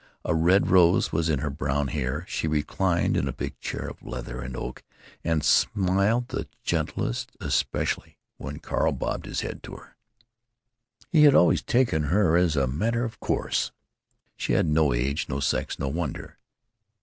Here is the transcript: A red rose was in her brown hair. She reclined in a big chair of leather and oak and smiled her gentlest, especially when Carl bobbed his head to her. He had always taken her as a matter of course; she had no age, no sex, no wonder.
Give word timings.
A 0.25 0.33
red 0.33 0.71
rose 0.71 1.11
was 1.11 1.29
in 1.29 1.37
her 1.41 1.51
brown 1.51 1.89
hair. 1.89 2.25
She 2.27 2.47
reclined 2.47 3.15
in 3.15 3.27
a 3.27 3.31
big 3.31 3.59
chair 3.59 3.87
of 3.87 4.01
leather 4.01 4.41
and 4.41 4.55
oak 4.57 4.81
and 5.23 5.43
smiled 5.45 6.25
her 6.31 6.47
gentlest, 6.63 7.37
especially 7.39 8.17
when 8.37 8.57
Carl 8.57 8.93
bobbed 8.93 9.27
his 9.27 9.41
head 9.41 9.61
to 9.61 9.75
her. 9.75 9.95
He 11.11 11.25
had 11.25 11.35
always 11.35 11.61
taken 11.61 12.05
her 12.05 12.35
as 12.35 12.55
a 12.55 12.65
matter 12.65 13.03
of 13.05 13.19
course; 13.19 13.71
she 14.35 14.53
had 14.53 14.65
no 14.65 14.91
age, 14.91 15.29
no 15.29 15.39
sex, 15.39 15.77
no 15.77 15.87
wonder. 15.87 16.39